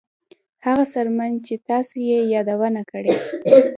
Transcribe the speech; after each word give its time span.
هغه 0.65 0.83
څرمن 0.93 1.31
چې 1.45 1.53
تاسو 1.69 1.95
یې 2.09 2.19
یادونه 2.33 2.81
کړې 2.91 3.13